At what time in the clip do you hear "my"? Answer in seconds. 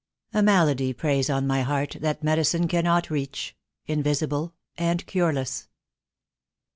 1.45-1.61